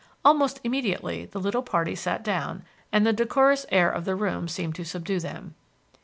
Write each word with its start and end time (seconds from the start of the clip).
Almost 0.25 0.59
immediately 0.63 1.25
the 1.27 1.39
little 1.39 1.61
party 1.61 1.93
sat 1.93 2.23
down, 2.23 2.63
and 2.91 3.05
the 3.05 3.13
decorous 3.13 3.67
air 3.71 3.91
of 3.91 4.03
the 4.03 4.15
room 4.15 4.47
seemed 4.47 4.73
to 4.77 4.83
subdue 4.83 5.19
them. 5.19 5.53